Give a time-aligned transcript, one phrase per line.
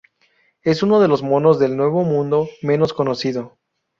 [0.63, 3.59] Es uno de los monos del Nuevo Mundo menos conocido.